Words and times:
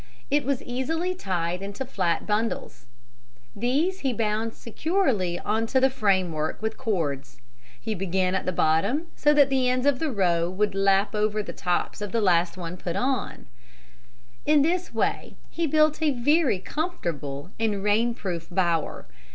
It 0.31 0.45
was 0.45 0.63
easily 0.63 1.13
tied 1.13 1.61
into 1.61 1.85
flat 1.85 2.25
bundles. 2.25 2.87
These 3.55 3.99
he 3.99 4.13
bound 4.13 4.55
securely 4.55 5.37
on 5.37 5.67
to 5.67 5.79
the 5.79 5.91
frame 5.91 6.31
work 6.31 6.59
with 6.59 6.75
cords. 6.75 7.37
He 7.79 7.93
began 7.93 8.33
at 8.33 8.47
the 8.47 8.51
bottom 8.51 9.09
so 9.15 9.31
that 9.35 9.51
the 9.51 9.69
ends 9.69 9.85
of 9.85 9.99
the 9.99 10.11
row 10.11 10.49
would 10.49 10.73
lap 10.73 11.13
over 11.13 11.43
the 11.43 11.53
tops 11.53 12.01
of 12.01 12.13
the 12.13 12.19
last 12.19 12.57
one 12.57 12.77
put 12.77 12.95
on. 12.95 13.45
[Illustration: 14.47 14.47
ROBINSON'S 14.47 14.47
BOWER] 14.47 14.53
In 14.55 14.61
this 14.63 14.91
way 15.31 15.35
he 15.51 15.67
built 15.67 16.01
a 16.01 16.09
very 16.09 16.57
comfortable 16.57 17.51
and 17.59 17.83
rainproof 17.83 18.47
bower. 18.49 19.05